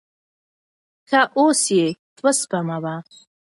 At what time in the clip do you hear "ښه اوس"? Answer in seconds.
1.09-1.61